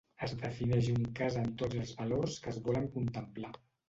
Es 0.27 0.31
defineix 0.43 0.87
un 0.93 1.03
cas 1.19 1.37
amb 1.41 1.51
tots 1.63 1.79
els 1.81 1.91
valors 1.99 2.39
que 2.47 2.49
es 2.53 2.57
volen 2.69 2.89
contemplar. 2.97 3.53